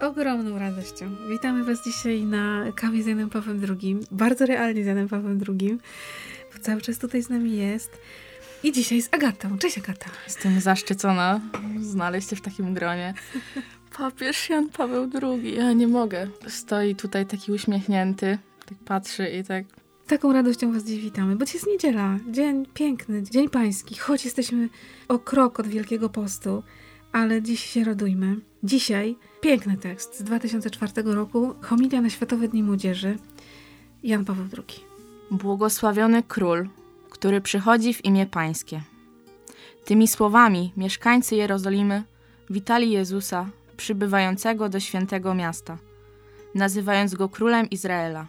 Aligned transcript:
ogromną 0.00 0.58
radością 0.58 1.16
witamy 1.30 1.64
Was 1.64 1.84
dzisiaj 1.84 2.22
na 2.22 2.64
kawie 2.76 3.02
z 3.02 3.06
Janem 3.06 3.30
Pawłem 3.30 3.62
II. 3.68 3.98
Bardzo 4.10 4.46
realnie 4.46 4.84
z 4.84 4.86
Janem 4.86 5.08
Pawłem 5.08 5.40
II, 5.48 5.78
bo 6.52 6.58
cały 6.62 6.80
czas 6.80 6.98
tutaj 6.98 7.22
z 7.22 7.28
nami 7.28 7.56
jest. 7.56 7.98
I 8.62 8.72
dzisiaj 8.72 9.02
z 9.02 9.08
Agatą. 9.14 9.58
Cześć 9.58 9.78
Agata. 9.78 10.10
Jestem 10.26 10.60
zaszczycona 10.60 11.40
znaleźć 11.80 12.30
się 12.30 12.36
w 12.36 12.40
takim 12.40 12.74
gronie. 12.74 13.14
Papież 13.98 14.50
Jan 14.50 14.68
Paweł 14.68 15.10
II. 15.22 15.54
Ja 15.56 15.72
nie 15.72 15.88
mogę. 15.88 16.28
Stoi 16.48 16.94
tutaj 16.94 17.26
taki 17.26 17.52
uśmiechnięty, 17.52 18.38
tak 18.66 18.78
patrzy 18.78 19.28
i 19.28 19.44
tak... 19.44 19.64
Taką 20.06 20.32
radością 20.32 20.72
Was 20.72 20.84
dziś 20.84 21.02
witamy, 21.02 21.36
bo 21.36 21.44
dzisiaj 21.44 21.58
jest 21.58 21.68
niedziela. 21.68 22.18
Dzień 22.30 22.66
piękny, 22.74 23.22
dzień 23.22 23.48
pański. 23.48 23.94
Choć 23.94 24.24
jesteśmy 24.24 24.68
o 25.08 25.18
krok 25.18 25.60
od 25.60 25.66
Wielkiego 25.66 26.08
Postu, 26.08 26.62
ale 27.12 27.42
dziś 27.42 27.64
się 27.64 27.84
radujmy. 27.84 28.36
Dzisiaj 28.62 29.16
piękny 29.40 29.76
tekst 29.76 30.18
z 30.18 30.22
2004 30.22 30.92
roku, 31.02 31.54
homilia 31.60 32.00
na 32.00 32.10
Światowe 32.10 32.48
Dni 32.48 32.62
Młodzieży, 32.62 33.18
Jan 34.02 34.24
Paweł 34.24 34.46
II. 34.56 34.84
Błogosławiony 35.30 36.22
król, 36.22 36.68
który 37.10 37.40
przychodzi 37.40 37.94
w 37.94 38.04
imię 38.04 38.26
Pańskie. 38.26 38.80
Tymi 39.84 40.08
słowami 40.08 40.72
mieszkańcy 40.76 41.36
Jerozolimy 41.36 42.02
witali 42.50 42.90
Jezusa, 42.90 43.46
przybywającego 43.76 44.68
do 44.68 44.80
świętego 44.80 45.34
miasta, 45.34 45.78
nazywając 46.54 47.14
go 47.14 47.28
królem 47.28 47.70
Izraela. 47.70 48.26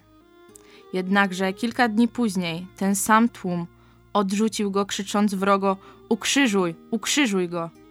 Jednakże 0.94 1.53
kilka 1.53 1.88
dni 1.90 2.08
później 2.08 2.68
ten 2.78 2.95
sam 2.95 3.30
tłum 3.30 3.68
odrzucił 4.14 4.72
go, 4.72 4.86
krzycząc 4.86 5.34
wrogo: 5.34 5.78
Ukrzyżuj, 6.09 6.75
ukrzyżuj 6.92 7.50
go! 7.50 7.83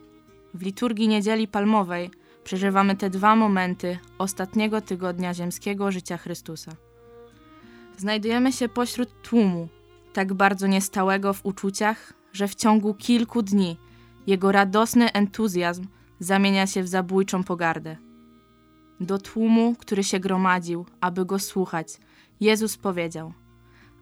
W 0.54 0.62
liturgii 0.62 1.08
Niedzieli 1.08 1.48
Palmowej 1.48 2.10
przeżywamy 2.44 2.96
te 2.96 3.10
dwa 3.10 3.36
momenty 3.36 3.98
ostatniego 4.18 4.80
tygodnia 4.80 5.34
ziemskiego 5.34 5.92
życia 5.92 6.16
Chrystusa. 6.16 6.72
Znajdujemy 7.96 8.52
się 8.52 8.68
pośród 8.68 9.22
tłumu, 9.22 9.68
tak 10.12 10.34
bardzo 10.34 10.66
niestałego 10.66 11.32
w 11.32 11.46
uczuciach, 11.46 12.12
że 12.32 12.48
w 12.48 12.54
ciągu 12.54 12.94
kilku 12.94 13.42
dni 13.42 13.76
jego 14.26 14.52
radosny 14.52 15.12
entuzjazm 15.12 15.86
zamienia 16.20 16.66
się 16.66 16.82
w 16.82 16.88
zabójczą 16.88 17.44
pogardę. 17.44 17.96
Do 19.00 19.18
tłumu, 19.18 19.74
który 19.78 20.04
się 20.04 20.20
gromadził, 20.20 20.86
aby 21.00 21.24
go 21.24 21.38
słuchać, 21.38 21.88
Jezus 22.40 22.76
powiedział: 22.76 23.32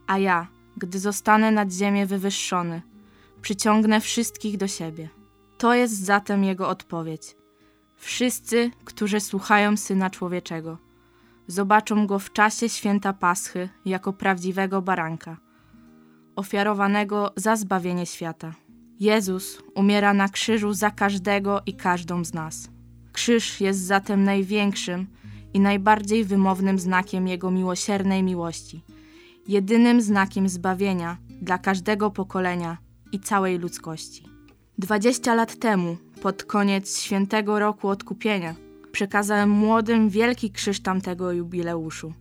A 0.07 0.19
ja, 0.19 0.49
gdy 0.77 0.99
zostanę 0.99 1.51
nad 1.51 1.73
ziemię 1.73 2.07
wywyższony, 2.07 2.83
przyciągnę 3.43 4.01
wszystkich 4.01 4.57
do 4.57 4.69
siebie. 4.69 5.20
To 5.61 5.75
jest 5.75 6.05
zatem 6.05 6.45
jego 6.45 6.69
odpowiedź. 6.69 7.37
Wszyscy, 7.97 8.71
którzy 8.85 9.21
słuchają 9.21 9.77
Syna 9.77 10.11
Człowieczego, 10.11 10.79
zobaczą 11.47 12.07
go 12.07 12.19
w 12.19 12.33
czasie 12.33 12.69
święta 12.69 13.13
Paschy 13.13 13.69
jako 13.85 14.13
prawdziwego 14.13 14.83
baranka, 14.83 15.37
ofiarowanego 16.37 17.33
za 17.37 17.57
zbawienie 17.57 18.07
świata. 18.07 18.55
Jezus 19.01 19.63
umiera 19.75 20.15
na 20.15 20.29
krzyżu 20.29 20.73
za 20.73 20.91
każdego 20.91 21.61
i 21.67 21.75
każdą 21.77 22.25
z 22.25 22.35
nas. 22.35 22.71
Krzyż 23.13 23.61
jest 23.61 23.81
zatem 23.81 24.25
największym 24.25 25.07
i 25.55 25.61
najbardziej 25.61 26.25
wymownym 26.25 26.79
znakiem 26.79 27.29
Jego 27.29 27.51
miłosiernej 27.51 28.23
miłości, 28.23 28.85
jedynym 29.49 30.03
znakiem 30.03 30.49
zbawienia 30.49 31.17
dla 31.43 31.59
każdego 31.59 32.11
pokolenia 32.11 32.79
i 33.13 33.21
całej 33.21 33.59
ludzkości. 33.59 34.30
Dwadzieścia 34.81 35.35
lat 35.35 35.59
temu, 35.59 35.97
pod 36.23 36.45
koniec 36.45 37.01
świętego 37.01 37.59
roku 37.59 37.89
odkupienia, 37.89 38.55
przekazałem 38.93 39.51
młodym 39.51 40.09
wielki 40.09 40.51
krzyż 40.51 40.81
tamtego 40.81 41.33
jubileuszu. 41.33 42.13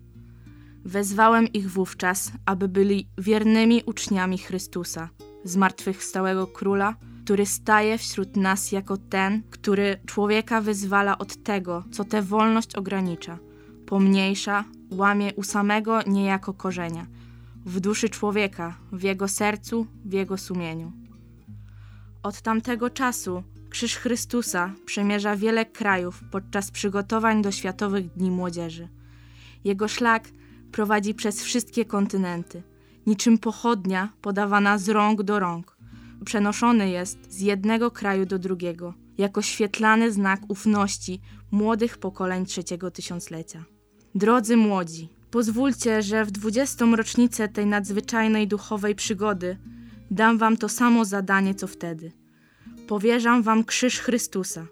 Wezwałem 0.85 1.47
ich 1.47 1.71
wówczas, 1.71 2.31
aby 2.45 2.67
byli 2.67 3.07
wiernymi 3.17 3.83
uczniami 3.85 4.37
Chrystusa, 4.37 5.09
zmartwychwstałego 5.43 6.47
króla, 6.47 6.95
który 7.23 7.45
staje 7.45 7.97
wśród 7.97 8.37
nas 8.37 8.71
jako 8.71 8.97
ten, 8.97 9.43
który 9.49 9.97
człowieka 10.05 10.61
wyzwala 10.61 11.17
od 11.17 11.43
tego, 11.43 11.83
co 11.91 12.05
tę 12.05 12.21
wolność 12.21 12.75
ogranicza, 12.75 13.37
pomniejsza, 13.85 14.63
łamie 14.91 15.33
u 15.35 15.43
samego 15.43 15.99
niejako 16.07 16.53
korzenia, 16.53 17.07
w 17.65 17.79
duszy 17.79 18.09
człowieka, 18.09 18.77
w 18.91 19.03
jego 19.03 19.27
sercu, 19.27 19.87
w 20.05 20.13
jego 20.13 20.37
sumieniu. 20.37 21.08
Od 22.24 22.41
tamtego 22.41 22.90
czasu 22.90 23.44
Krzyż 23.69 23.96
Chrystusa 23.96 24.74
przemierza 24.85 25.35
wiele 25.35 25.66
krajów 25.66 26.24
podczas 26.31 26.72
przygotowań 26.72 27.41
do 27.41 27.52
Światowych 27.52 28.09
Dni 28.09 28.31
Młodzieży. 28.31 28.88
Jego 29.63 29.88
szlak 29.88 30.30
prowadzi 30.72 31.13
przez 31.13 31.44
wszystkie 31.44 31.85
kontynenty, 31.85 32.63
niczym 33.06 33.38
pochodnia 33.38 34.09
podawana 34.22 34.78
z 34.78 34.90
rąk 34.90 35.24
do 35.24 35.40
rąk. 35.40 35.78
Przenoszony 36.25 36.90
jest 36.90 37.34
z 37.34 37.40
jednego 37.40 37.91
kraju 37.91 38.25
do 38.25 38.40
drugiego, 38.40 38.94
jako 39.18 39.41
świetlany 39.41 40.12
znak 40.12 40.40
ufności 40.47 41.22
młodych 41.51 41.97
pokoleń 41.97 42.46
trzeciego 42.46 42.91
tysiąclecia. 42.91 43.63
Drodzy 44.16 44.57
młodzi, 44.57 45.09
pozwólcie, 45.31 46.01
że 46.01 46.25
w 46.25 46.31
dwudziestą 46.31 46.96
rocznicę 46.96 47.47
tej 47.47 47.66
nadzwyczajnej 47.66 48.47
duchowej 48.47 48.96
przygody 48.96 49.57
dam 50.11 50.37
wam 50.37 50.57
to 50.57 50.69
samo 50.69 51.05
zadanie, 51.05 51.55
co 51.55 51.67
wtedy. 51.67 52.11
Powierzam 52.87 53.43
wam 53.43 53.63
krzyż 53.63 53.99
Chrystusa. 53.99 54.65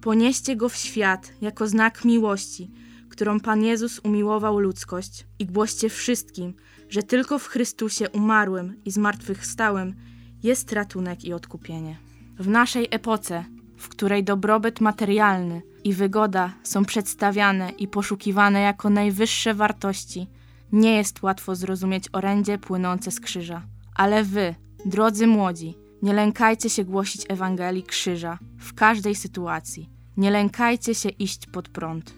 Ponieście 0.00 0.56
go 0.56 0.68
w 0.68 0.76
świat 0.76 1.32
jako 1.40 1.68
znak 1.68 2.04
miłości, 2.04 2.70
którą 3.08 3.40
Pan 3.40 3.64
Jezus 3.64 4.00
umiłował 4.04 4.58
ludzkość 4.58 5.26
i 5.38 5.46
głoście 5.46 5.88
wszystkim, 5.88 6.54
że 6.88 7.02
tylko 7.02 7.38
w 7.38 7.46
Chrystusie 7.46 8.10
umarłym 8.10 8.76
i 8.84 8.90
zmartwychwstałym 8.90 9.94
jest 10.42 10.72
ratunek 10.72 11.24
i 11.24 11.32
odkupienie. 11.32 11.96
W 12.38 12.48
naszej 12.48 12.88
epoce, 12.90 13.44
w 13.76 13.88
której 13.88 14.24
dobrobyt 14.24 14.80
materialny 14.80 15.62
i 15.84 15.92
wygoda 15.92 16.52
są 16.62 16.84
przedstawiane 16.84 17.70
i 17.70 17.88
poszukiwane 17.88 18.60
jako 18.60 18.90
najwyższe 18.90 19.54
wartości, 19.54 20.26
nie 20.72 20.96
jest 20.96 21.22
łatwo 21.22 21.54
zrozumieć 21.54 22.04
orędzie 22.12 22.58
płynące 22.58 23.10
z 23.10 23.20
krzyża. 23.20 23.73
Ale 23.94 24.24
wy, 24.24 24.54
drodzy 24.86 25.26
młodzi, 25.26 25.74
nie 26.02 26.12
lękajcie 26.12 26.70
się 26.70 26.84
głosić 26.84 27.22
Ewangelii 27.28 27.82
Krzyża 27.82 28.38
w 28.58 28.74
każdej 28.74 29.14
sytuacji. 29.14 29.90
Nie 30.16 30.30
lękajcie 30.30 30.94
się 30.94 31.08
iść 31.08 31.46
pod 31.46 31.68
prąd. 31.68 32.14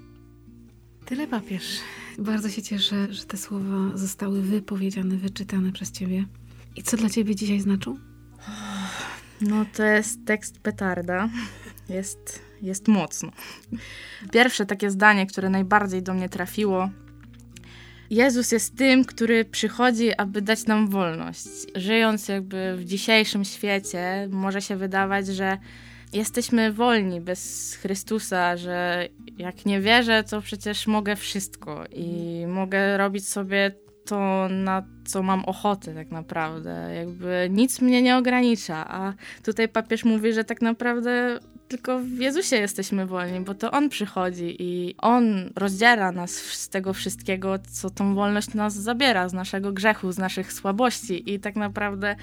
Tyle 1.05 1.26
papież. 1.26 1.62
Bardzo 2.19 2.49
się 2.49 2.62
cieszę, 2.62 3.12
że 3.12 3.25
te 3.25 3.37
słowa 3.37 3.90
zostały 3.94 4.43
wypowiedziane, 4.43 5.17
wyczytane 5.17 5.73
przez 5.73 5.93
ciebie. 5.93 6.25
I 6.76 6.82
co 6.82 6.96
dla 6.96 7.08
ciebie 7.08 7.34
dzisiaj 7.34 7.61
znaczą? 7.61 7.99
No 9.40 9.67
to 9.76 9.82
jest 9.82 10.26
tekst 10.26 10.58
petarda. 10.58 11.28
Jest, 11.88 12.43
jest 12.62 12.88
mocno. 12.88 13.31
Pierwsze 14.32 14.67
takie 14.67 14.90
zdanie, 14.90 15.26
które 15.26 15.50
najbardziej 15.50 16.02
do 16.02 16.14
mnie 16.14 16.28
trafiło, 16.28 16.90
Jezus 18.11 18.53
jest 18.53 18.76
tym, 18.76 19.05
który 19.05 19.44
przychodzi, 19.44 20.14
aby 20.14 20.43
dać 20.43 20.67
nam 20.67 20.88
wolność. 20.88 21.47
Żyjąc 21.75 22.29
jakby 22.29 22.76
w 22.76 22.85
dzisiejszym 22.85 23.44
świecie, 23.44 24.29
może 24.31 24.62
się 24.62 24.76
wydawać, 24.76 25.26
że 25.26 25.58
jesteśmy 26.12 26.73
wolni 26.73 27.20
bez 27.20 27.75
Chrystusa, 27.75 28.56
że 28.56 29.08
jak 29.38 29.67
nie 29.67 29.81
wierzę, 29.81 30.25
to 30.25 30.41
przecież 30.41 30.87
mogę 30.87 31.17
wszystko 31.17 31.85
i 31.93 32.44
mogę 32.47 32.97
robić 32.97 33.29
sobie 33.29 33.73
to, 34.05 34.49
na 34.49 34.82
co 35.05 35.23
mam 35.23 35.44
ochotę 35.44 35.94
tak 35.94 36.11
naprawdę. 36.11 36.94
Jakby 36.97 37.49
nic 37.50 37.81
mnie 37.81 38.02
nie 38.02 38.17
ogranicza, 38.17 38.88
a 38.88 39.12
tutaj 39.43 39.69
papież 39.69 40.05
mówi, 40.05 40.32
że 40.32 40.44
tak 40.44 40.62
naprawdę 40.62 41.38
tylko 41.68 42.00
w 42.00 42.18
Jezusie 42.18 42.56
jesteśmy 42.56 43.06
wolni, 43.06 43.40
bo 43.40 43.54
to 43.54 43.70
On 43.70 43.88
przychodzi 43.88 44.56
i 44.58 44.94
On 44.98 45.50
rozdziela 45.56 46.12
nas 46.12 46.30
z 46.34 46.68
tego 46.68 46.92
wszystkiego, 46.92 47.58
co 47.72 47.90
tą 47.90 48.14
wolność 48.14 48.54
nas 48.54 48.74
zabiera, 48.74 49.28
z 49.28 49.32
naszego 49.32 49.72
grzechu, 49.72 50.12
z 50.12 50.18
naszych 50.18 50.52
słabości 50.52 51.34
i 51.34 51.40
tak 51.40 51.56
naprawdę 51.56 52.16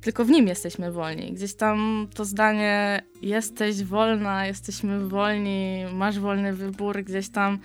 tylko 0.00 0.24
w 0.24 0.30
Nim 0.30 0.46
jesteśmy 0.46 0.92
wolni. 0.92 1.32
Gdzieś 1.32 1.54
tam 1.54 2.08
to 2.14 2.24
zdanie 2.24 3.02
jesteś 3.22 3.84
wolna, 3.84 4.46
jesteśmy 4.46 5.08
wolni, 5.08 5.84
masz 5.92 6.18
wolny 6.18 6.52
wybór, 6.52 7.04
gdzieś 7.04 7.28
tam 7.28 7.58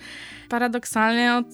paradoksalnie 0.48 1.34
od 1.34 1.46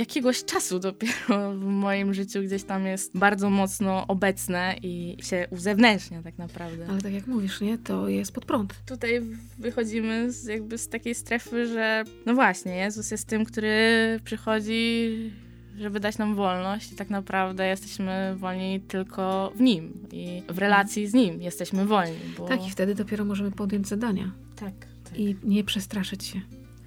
jakiegoś 0.00 0.44
czasu 0.44 0.78
dopiero 0.78 1.52
w 1.52 1.64
moim 1.64 2.14
życiu 2.14 2.42
gdzieś 2.42 2.62
tam 2.62 2.86
jest 2.86 3.18
bardzo 3.18 3.50
mocno 3.50 4.06
obecne 4.06 4.74
i 4.82 5.16
się 5.22 5.46
uzewnętrznia 5.50 6.22
tak 6.22 6.38
naprawdę. 6.38 6.86
Ale 6.88 7.00
tak 7.00 7.12
jak 7.12 7.26
mówisz, 7.26 7.60
nie, 7.60 7.78
to 7.78 8.08
jest 8.08 8.32
pod 8.32 8.44
prąd. 8.44 8.74
Tutaj 8.86 9.21
wychodzimy 9.58 10.32
z, 10.32 10.44
jakby 10.44 10.78
z 10.78 10.88
takiej 10.88 11.14
strefy, 11.14 11.66
że 11.66 12.04
no 12.26 12.34
właśnie, 12.34 12.76
Jezus 12.76 13.10
jest 13.10 13.26
tym, 13.26 13.44
który 13.44 14.20
przychodzi 14.24 15.32
żeby 15.78 16.00
dać 16.00 16.18
nam 16.18 16.34
wolność 16.34 16.92
i 16.92 16.96
tak 16.96 17.10
naprawdę 17.10 17.68
jesteśmy 17.68 18.34
wolni 18.36 18.80
tylko 18.80 19.52
w 19.56 19.60
Nim 19.60 20.08
i 20.12 20.42
w 20.48 20.58
relacji 20.58 21.06
z 21.06 21.14
Nim 21.14 21.42
jesteśmy 21.42 21.86
wolni. 21.86 22.18
Bo... 22.38 22.48
Tak, 22.48 22.66
i 22.66 22.70
wtedy 22.70 22.94
dopiero 22.94 23.24
możemy 23.24 23.50
podjąć 23.50 23.88
zadania. 23.88 24.32
Tak. 24.56 24.72
tak. 25.04 25.18
I 25.18 25.36
nie 25.42 25.64
przestraszyć 25.64 26.24
się. 26.24 26.40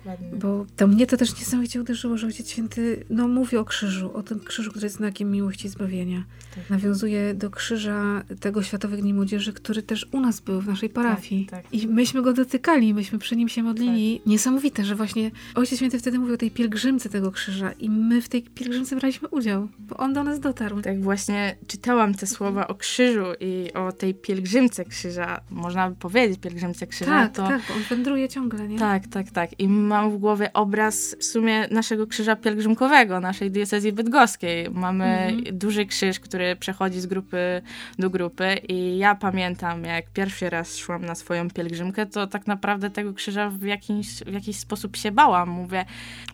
Dokładnie. 0.05 0.37
Bo 0.39 0.65
to 0.75 0.87
mnie 0.87 1.07
to 1.07 1.17
też 1.17 1.39
niesamowicie 1.39 1.81
uderzyło, 1.81 2.17
że 2.17 2.27
Ojciec 2.27 2.49
Święty 2.49 3.05
no, 3.09 3.27
mówi 3.27 3.57
o 3.57 3.65
krzyżu, 3.65 4.13
o 4.13 4.23
tym 4.23 4.39
krzyżu, 4.39 4.71
który 4.71 4.85
jest 4.85 4.95
znakiem 4.95 5.31
miłości 5.31 5.67
i 5.67 5.69
zbawienia. 5.69 6.23
Tak. 6.55 6.69
Nawiązuje 6.69 7.33
do 7.33 7.49
krzyża 7.49 8.23
tego 8.39 8.63
Światowych 8.63 9.01
Dni 9.01 9.13
Młodzieży, 9.13 9.53
który 9.53 9.83
też 9.83 10.07
u 10.11 10.19
nas 10.19 10.39
był, 10.39 10.61
w 10.61 10.67
naszej 10.67 10.89
parafii. 10.89 11.45
Tak, 11.45 11.63
tak. 11.63 11.73
I 11.73 11.87
myśmy 11.87 12.21
go 12.21 12.33
dotykali, 12.33 12.93
myśmy 12.93 13.19
przy 13.19 13.35
nim 13.35 13.49
się 13.49 13.63
modlili. 13.63 14.21
Niesamowite, 14.25 14.85
że 14.85 14.95
właśnie 14.95 15.31
Ojciec 15.55 15.77
Święty 15.79 15.99
wtedy 15.99 16.19
mówił 16.19 16.33
o 16.33 16.37
tej 16.37 16.51
pielgrzymce 16.51 17.09
tego 17.09 17.31
krzyża 17.31 17.71
i 17.71 17.89
my 17.89 18.21
w 18.21 18.29
tej 18.29 18.43
pielgrzymce 18.43 18.95
braliśmy 18.95 19.27
udział, 19.27 19.67
bo 19.79 19.97
on 19.97 20.13
do 20.13 20.23
nas 20.23 20.39
dotarł. 20.39 20.81
Tak 20.81 21.03
właśnie 21.03 21.55
czytałam 21.67 22.13
te 22.13 22.27
słowa 22.27 22.67
o 22.67 22.75
krzyżu 22.75 23.25
i 23.39 23.73
o 23.73 23.91
tej 23.91 24.13
pielgrzymce 24.13 24.85
krzyża, 24.85 25.41
można 25.49 25.89
by 25.89 25.95
powiedzieć 25.95 26.39
pielgrzymce 26.39 26.87
krzyża, 26.87 27.11
Tak, 27.11 27.35
to 27.35 27.47
tak, 27.47 27.61
on 27.75 27.83
wędruje 27.89 28.29
ciągle, 28.29 28.67
nie? 28.67 28.79
Tak, 28.79 29.07
tak, 29.07 29.31
tak. 29.31 29.59
I 29.59 29.67
mam 30.01 30.11
w 30.11 30.17
głowie 30.17 30.53
obraz 30.53 31.15
w 31.19 31.23
sumie 31.23 31.67
naszego 31.71 32.07
krzyża 32.07 32.35
pielgrzymkowego, 32.35 33.19
naszej 33.19 33.51
diecezji 33.51 33.91
bydgoskiej. 33.91 34.69
Mamy 34.71 35.05
Mhm. 35.05 35.57
duży 35.57 35.85
krzyż, 35.85 36.19
który 36.19 36.55
przechodzi 36.55 36.99
z 37.01 37.05
grupy 37.05 37.61
do 37.99 38.09
grupy 38.09 38.55
i 38.69 38.97
ja 38.97 39.15
pamiętam, 39.15 39.83
jak 39.83 40.09
pierwszy 40.09 40.49
raz 40.49 40.77
szłam 40.77 41.05
na 41.05 41.15
swoją 41.15 41.49
pielgrzymkę, 41.49 42.05
to 42.05 42.27
tak 42.27 42.47
naprawdę 42.47 42.89
tego 42.89 43.13
krzyża 43.13 43.49
w 43.49 43.61
jakiś, 43.61 44.07
w 44.09 44.33
jakiś 44.33 44.57
sposób 44.57 44.95
się 44.97 45.11
bałam. 45.11 45.49
Mówię, 45.49 45.85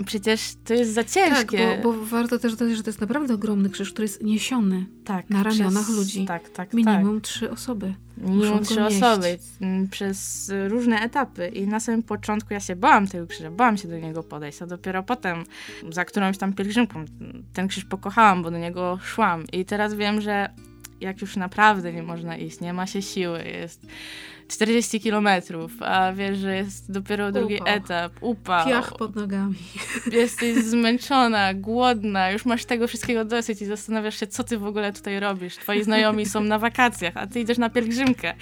przecież 0.05 0.41
to 0.65 0.73
jest 0.73 0.93
za 0.93 1.03
Tak, 1.03 1.11
ciężkie. 1.11 1.79
bo, 1.83 1.93
bo 1.93 2.05
warto 2.05 2.39
też 2.39 2.55
dodać, 2.55 2.77
że 2.77 2.83
to 2.83 2.89
jest 2.89 3.01
naprawdę 3.01 3.33
ogromny 3.33 3.69
krzyż, 3.69 3.91
który 3.91 4.03
jest 4.05 4.23
niesiony. 4.23 4.85
tak, 5.05 5.29
na 5.29 5.43
ramionach 5.43 5.83
przez- 5.83 5.95
ludzi. 5.97 6.25
Tak, 6.25 6.43
tak, 6.43 6.51
tak. 6.53 6.73
Minimum 6.73 7.21
trzy 7.21 7.51
osoby. 7.51 7.93
Muszą 8.21 8.59
trzy 8.59 8.81
nieść. 8.81 8.97
osoby 8.97 9.37
m, 9.61 9.87
przez 9.91 10.51
różne 10.67 10.99
etapy. 10.99 11.47
I 11.47 11.67
na 11.67 11.79
samym 11.79 12.03
początku 12.03 12.53
ja 12.53 12.59
się 12.59 12.75
bałam 12.75 13.07
tego 13.07 13.27
krzyża, 13.27 13.51
bałam 13.51 13.77
się 13.77 13.87
do 13.87 13.99
niego 13.99 14.23
podejść, 14.23 14.61
a 14.61 14.65
dopiero 14.65 15.03
potem 15.03 15.43
za 15.89 16.05
którąś 16.05 16.37
tam 16.37 16.53
pielgrzymką 16.53 17.05
ten 17.53 17.67
krzyż 17.67 17.85
pokochałam, 17.85 18.43
bo 18.43 18.51
do 18.51 18.57
niego 18.57 18.99
szłam. 19.03 19.47
I 19.51 19.65
teraz 19.65 19.93
wiem, 19.93 20.21
że 20.21 20.49
jak 21.01 21.21
już 21.21 21.35
naprawdę 21.35 21.93
nie 21.93 22.03
można 22.03 22.37
iść, 22.37 22.59
nie 22.59 22.73
ma 22.73 22.87
się 22.87 23.01
siły, 23.01 23.43
jest 23.43 23.85
40 24.51 24.99
kilometrów, 24.99 25.71
a 25.81 26.13
wiesz, 26.13 26.37
że 26.37 26.55
jest 26.55 26.91
dopiero 26.91 27.31
drugi 27.31 27.55
Upał. 27.55 27.67
etap, 27.67 28.11
upał, 28.21 28.67
Piach 28.67 28.97
pod 28.97 29.15
nogami. 29.15 29.55
jesteś 30.11 30.55
zmęczona, 30.55 31.53
głodna, 31.53 32.31
już 32.31 32.45
masz 32.45 32.65
tego 32.65 32.87
wszystkiego 32.87 33.25
dosyć 33.25 33.61
i 33.61 33.65
zastanawiasz 33.65 34.19
się, 34.19 34.27
co 34.27 34.43
ty 34.43 34.57
w 34.57 34.65
ogóle 34.65 34.93
tutaj 34.93 35.19
robisz. 35.19 35.55
Twoi 35.55 35.83
znajomi 35.83 36.25
są 36.25 36.43
na 36.43 36.59
wakacjach, 36.59 37.17
a 37.17 37.27
ty 37.27 37.39
idziesz 37.39 37.57
na 37.57 37.69
pielgrzymkę. 37.69 38.33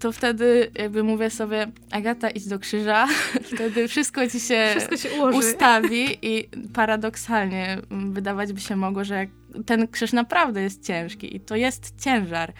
To 0.00 0.12
wtedy 0.12 0.70
jakby 0.74 1.02
mówię 1.02 1.30
sobie, 1.30 1.66
Agata, 1.90 2.30
idź 2.30 2.48
do 2.48 2.58
krzyża, 2.58 3.06
wtedy 3.54 3.88
wszystko 3.88 4.28
ci 4.28 4.40
się, 4.40 4.66
Wszystko 4.70 4.96
się 4.96 5.22
ustawi 5.22 6.18
i 6.22 6.48
paradoksalnie 6.74 7.78
wydawać 7.90 8.52
by 8.52 8.60
się 8.60 8.76
mogło, 8.76 9.04
że 9.04 9.26
ten 9.66 9.88
krzyż 9.88 10.12
naprawdę 10.12 10.62
jest 10.62 10.86
ciężki 10.86 11.36
i 11.36 11.40
to 11.40 11.56
jest 11.56 12.00
ciężar 12.00 12.52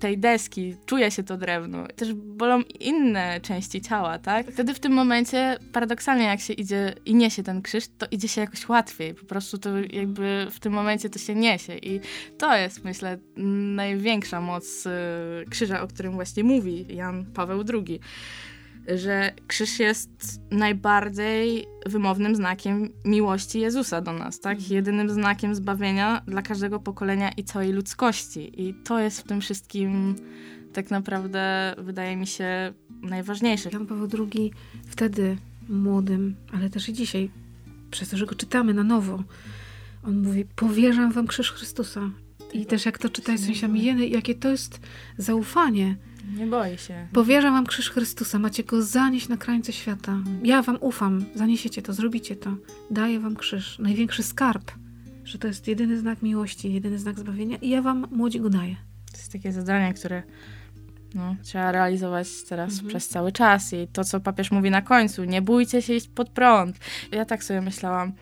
tej 0.00 0.18
deski, 0.18 0.76
czuje 0.86 1.10
się 1.10 1.22
to 1.22 1.36
drewno. 1.36 1.86
Też 1.96 2.14
bolą 2.14 2.62
inne 2.80 3.40
części 3.40 3.80
ciała, 3.80 4.18
tak? 4.18 4.50
Wtedy 4.50 4.74
w 4.74 4.80
tym 4.80 4.92
momencie, 4.92 5.58
paradoksalnie 5.72 6.24
jak 6.24 6.40
się 6.40 6.52
idzie 6.52 6.94
i 7.04 7.14
niesie 7.14 7.42
ten 7.42 7.62
krzyż, 7.62 7.84
to 7.98 8.06
idzie 8.10 8.28
się 8.28 8.40
jakoś 8.40 8.68
łatwiej. 8.68 9.14
Po 9.14 9.26
prostu 9.26 9.58
to 9.58 9.70
jakby 9.90 10.46
w 10.50 10.60
tym 10.60 10.72
momencie 10.72 11.10
to 11.10 11.18
się 11.18 11.34
niesie 11.34 11.76
i 11.76 12.00
to 12.38 12.56
jest, 12.56 12.84
myślę, 12.84 13.18
największa 13.76 14.40
moc 14.40 14.86
y, 14.86 14.90
krzyża, 15.50 15.82
o 15.82 15.88
którym 15.88 16.12
właśnie 16.12 16.44
mówi 16.44 16.86
Jan 16.88 17.26
Paweł 17.34 17.64
II 17.72 18.00
że 18.94 19.32
krzyż 19.46 19.78
jest 19.78 20.40
najbardziej 20.50 21.66
wymownym 21.86 22.36
znakiem 22.36 22.88
miłości 23.04 23.60
Jezusa 23.60 24.00
do 24.00 24.12
nas, 24.12 24.40
tak? 24.40 24.58
Mhm. 24.58 24.74
Jedynym 24.74 25.10
znakiem 25.10 25.54
zbawienia 25.54 26.22
dla 26.26 26.42
każdego 26.42 26.80
pokolenia 26.80 27.30
i 27.30 27.44
całej 27.44 27.72
ludzkości. 27.72 28.62
I 28.68 28.74
to 28.74 29.00
jest 29.00 29.20
w 29.20 29.24
tym 29.24 29.40
wszystkim 29.40 30.16
tak 30.72 30.90
naprawdę, 30.90 31.74
wydaje 31.78 32.16
mi 32.16 32.26
się, 32.26 32.72
najważniejsze. 33.02 33.70
Jan 33.72 33.86
Paweł 33.86 34.08
II 34.32 34.52
wtedy 34.86 35.36
młodym, 35.68 36.36
ale 36.52 36.70
też 36.70 36.88
i 36.88 36.92
dzisiaj, 36.92 37.30
przez 37.90 38.08
to, 38.08 38.16
że 38.16 38.26
go 38.26 38.34
czytamy 38.34 38.74
na 38.74 38.84
nowo, 38.84 39.22
on 40.02 40.22
mówi, 40.22 40.44
powierzam 40.56 41.12
wam 41.12 41.26
krzyż 41.26 41.52
Chrystusa. 41.52 42.10
I 42.52 42.66
też 42.66 42.86
jak 42.86 42.98
to 42.98 43.08
czytać 43.08 43.40
sąsiadami 43.40 43.84
jeny, 43.84 44.06
jakie 44.06 44.34
to 44.34 44.48
jest 44.48 44.80
zaufanie. 45.18 45.96
Nie 46.34 46.46
boi 46.46 46.78
się. 46.78 47.06
Powierzam 47.12 47.54
wam 47.54 47.66
krzyż 47.66 47.90
Chrystusa, 47.90 48.38
macie 48.38 48.64
go 48.64 48.82
zanieść 48.82 49.28
na 49.28 49.36
krańce 49.36 49.72
świata. 49.72 50.18
Ja 50.42 50.62
wam 50.62 50.78
ufam, 50.80 51.24
zaniesiecie 51.34 51.82
to, 51.82 51.92
zrobicie 51.92 52.36
to. 52.36 52.56
Daję 52.90 53.20
wam 53.20 53.36
krzyż, 53.36 53.78
największy 53.78 54.22
skarb, 54.22 54.72
że 55.24 55.38
to 55.38 55.48
jest 55.48 55.68
jedyny 55.68 55.98
znak 55.98 56.22
miłości, 56.22 56.72
jedyny 56.72 56.98
znak 56.98 57.18
zbawienia 57.18 57.56
i 57.56 57.68
ja 57.68 57.82
wam, 57.82 58.06
młodzi, 58.10 58.40
go 58.40 58.50
daję. 58.50 58.76
To 59.12 59.18
jest 59.18 59.32
takie 59.32 59.52
zadanie, 59.52 59.94
które 59.94 60.22
no, 61.14 61.36
trzeba 61.42 61.72
realizować 61.72 62.28
teraz 62.48 62.72
Mhm. 62.72 62.88
przez 62.88 63.08
cały 63.08 63.32
czas. 63.32 63.72
I 63.72 63.88
to, 63.92 64.04
co 64.04 64.20
papież 64.20 64.50
mówi 64.50 64.70
na 64.70 64.82
końcu, 64.82 65.24
nie 65.24 65.42
bójcie 65.42 65.82
się 65.82 65.94
iść 65.94 66.08
pod 66.08 66.28
prąd. 66.30 66.78
Ja 67.12 67.24
tak 67.24 67.44
sobie 67.44 67.60
myślałam, 67.60 68.12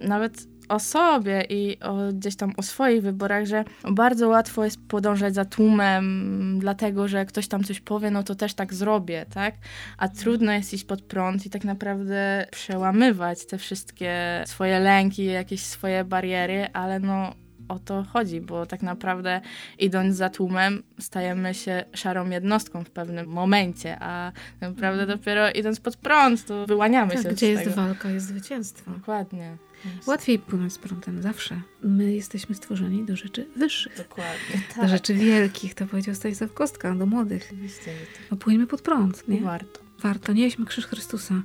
nawet 0.00 0.46
o 0.70 0.78
sobie 0.78 1.44
i 1.48 1.80
o, 1.80 1.96
gdzieś 2.12 2.36
tam 2.36 2.52
o 2.56 2.62
swoich 2.62 3.02
wyborach, 3.02 3.46
że 3.46 3.64
bardzo 3.90 4.28
łatwo 4.28 4.64
jest 4.64 4.78
podążać 4.88 5.34
za 5.34 5.44
tłumem, 5.44 6.56
dlatego 6.58 7.08
że 7.08 7.26
ktoś 7.26 7.48
tam 7.48 7.64
coś 7.64 7.80
powie, 7.80 8.10
no 8.10 8.22
to 8.22 8.34
też 8.34 8.54
tak 8.54 8.74
zrobię, 8.74 9.26
tak? 9.34 9.54
A 9.98 10.08
trudno 10.08 10.52
jest 10.52 10.74
iść 10.74 10.84
pod 10.84 11.02
prąd 11.02 11.46
i 11.46 11.50
tak 11.50 11.64
naprawdę 11.64 12.46
przełamywać 12.50 13.46
te 13.46 13.58
wszystkie 13.58 14.42
swoje 14.46 14.80
lęki, 14.80 15.24
jakieś 15.24 15.60
swoje 15.62 16.04
bariery, 16.04 16.66
ale 16.72 17.00
no 17.00 17.34
o 17.68 17.78
to 17.78 18.04
chodzi, 18.12 18.40
bo 18.40 18.66
tak 18.66 18.82
naprawdę 18.82 19.40
idąc 19.78 20.16
za 20.16 20.30
tłumem, 20.30 20.82
stajemy 21.00 21.54
się 21.54 21.84
szarą 21.94 22.30
jednostką 22.30 22.84
w 22.84 22.90
pewnym 22.90 23.26
momencie, 23.26 23.96
a 24.00 24.32
naprawdę 24.60 25.06
dopiero 25.06 25.50
idąc 25.50 25.80
pod 25.80 25.96
prąd, 25.96 26.46
to 26.46 26.66
wyłaniamy 26.66 27.14
Tak, 27.14 27.22
się 27.22 27.28
gdzie 27.28 27.46
z 27.46 27.50
jest 27.50 27.64
tego. 27.64 27.76
walka, 27.76 28.10
jest 28.10 28.26
zwycięstwo. 28.26 28.90
Dokładnie. 28.90 29.56
Jest 29.96 30.08
Łatwiej 30.08 30.38
płynąć 30.38 30.72
z 30.72 30.78
prądem 30.78 31.22
zawsze. 31.22 31.60
My 31.82 32.12
jesteśmy 32.12 32.54
stworzeni 32.54 33.04
do 33.04 33.16
rzeczy 33.16 33.46
wyższych, 33.56 33.96
Dokładnie. 33.96 34.60
do 34.82 34.88
rzeczy 34.88 35.14
wielkich, 35.14 35.74
to 35.74 35.86
powiedział 35.86 36.14
Stanisław 36.14 36.52
Kostka, 36.54 36.94
do 36.94 37.06
młodych. 37.06 37.42
Oczywiście, 37.46 37.84
że 37.84 37.98
No 38.30 38.36
płyńmy 38.36 38.66
pod 38.66 38.82
prąd, 38.82 39.16
tak. 39.18 39.28
nie? 39.28 39.40
Warto. 39.40 39.80
Warto, 40.02 40.32
nieśmy 40.32 40.66
krzyż 40.66 40.86
Chrystusa. 40.86 41.42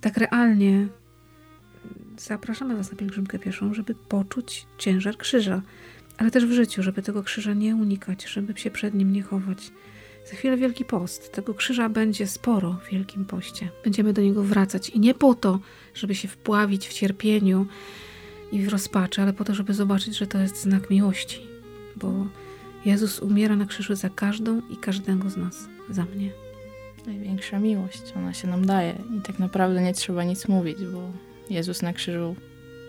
Tak 0.00 0.16
realnie 0.16 0.86
zapraszamy 2.18 2.76
Was 2.76 2.90
na 2.90 2.98
pielgrzymkę 2.98 3.38
pieszą, 3.38 3.74
żeby 3.74 3.94
poczuć 3.94 4.66
ciężar 4.78 5.16
krzyża, 5.16 5.62
ale 6.18 6.30
też 6.30 6.46
w 6.46 6.52
życiu, 6.52 6.82
żeby 6.82 7.02
tego 7.02 7.22
krzyża 7.22 7.52
nie 7.54 7.76
unikać, 7.76 8.24
żeby 8.28 8.58
się 8.60 8.70
przed 8.70 8.94
nim 8.94 9.12
nie 9.12 9.22
chować. 9.22 9.70
Za 10.30 10.36
chwilę 10.36 10.56
Wielki 10.56 10.84
Post. 10.84 11.32
Tego 11.32 11.54
krzyża 11.54 11.88
będzie 11.88 12.26
sporo 12.26 12.72
w 12.72 12.90
Wielkim 12.90 13.24
Poście. 13.24 13.68
Będziemy 13.84 14.12
do 14.12 14.22
niego 14.22 14.42
wracać 14.42 14.90
i 14.90 15.00
nie 15.00 15.14
po 15.14 15.34
to, 15.34 15.58
żeby 15.94 16.14
się 16.14 16.28
wpławić 16.28 16.88
w 16.88 16.92
cierpieniu 16.92 17.66
i 18.52 18.62
w 18.62 18.68
rozpaczy, 18.68 19.22
ale 19.22 19.32
po 19.32 19.44
to, 19.44 19.54
żeby 19.54 19.74
zobaczyć, 19.74 20.18
że 20.18 20.26
to 20.26 20.38
jest 20.38 20.62
znak 20.62 20.90
miłości, 20.90 21.46
bo 21.96 22.26
Jezus 22.84 23.20
umiera 23.20 23.56
na 23.56 23.66
krzyżu 23.66 23.94
za 23.94 24.08
każdą 24.08 24.62
i 24.70 24.76
każdego 24.76 25.30
z 25.30 25.36
nas, 25.36 25.68
za 25.90 26.04
mnie. 26.04 26.30
Największa 27.06 27.58
miłość, 27.58 28.02
ona 28.16 28.34
się 28.34 28.48
nam 28.48 28.66
daje 28.66 28.94
i 29.18 29.20
tak 29.20 29.38
naprawdę 29.38 29.82
nie 29.82 29.94
trzeba 29.94 30.24
nic 30.24 30.48
mówić, 30.48 30.78
bo 30.92 31.12
Jezus 31.50 31.82
na 31.82 31.92
krzyżu 31.92 32.36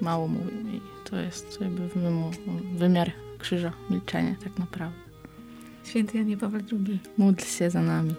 mało 0.02 0.28
mówił 0.28 0.60
i 0.60 0.82
to 1.10 1.18
jest 1.18 1.62
jakby 1.62 1.90
wymiar 2.78 3.12
krzyża, 3.38 3.74
milczenie 3.90 4.36
tak 4.44 4.60
naprawdę. 4.60 5.09
Święty 5.84 6.18
Janie 6.18 6.38
Paweł 6.38 6.62
II. 6.72 7.00
Módl 7.18 7.44
się 7.44 7.70
za 7.70 7.82
nami. 7.82 8.14